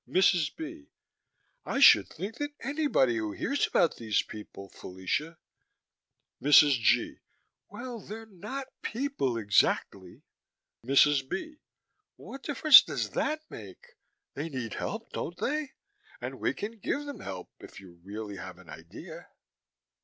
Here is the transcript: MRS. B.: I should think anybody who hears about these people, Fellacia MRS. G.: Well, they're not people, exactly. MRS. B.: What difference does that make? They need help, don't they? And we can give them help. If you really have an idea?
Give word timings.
MRS. 0.09 0.55
B.: 0.55 0.87
I 1.63 1.79
should 1.79 2.09
think 2.09 2.37
anybody 2.63 3.17
who 3.17 3.33
hears 3.33 3.67
about 3.67 3.97
these 3.97 4.23
people, 4.23 4.67
Fellacia 4.67 5.37
MRS. 6.41 6.71
G.: 6.81 7.19
Well, 7.69 7.99
they're 7.99 8.25
not 8.25 8.65
people, 8.81 9.37
exactly. 9.37 10.23
MRS. 10.83 11.29
B.: 11.29 11.59
What 12.15 12.41
difference 12.41 12.81
does 12.81 13.11
that 13.11 13.41
make? 13.51 13.89
They 14.33 14.49
need 14.49 14.73
help, 14.73 15.11
don't 15.13 15.37
they? 15.37 15.73
And 16.19 16.39
we 16.39 16.55
can 16.55 16.79
give 16.79 17.05
them 17.05 17.19
help. 17.19 17.51
If 17.59 17.79
you 17.79 17.99
really 18.03 18.37
have 18.37 18.57
an 18.57 18.71
idea? 18.71 19.27